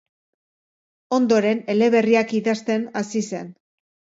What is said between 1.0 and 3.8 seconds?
Ondoren, eleberriak idazten hasi zen.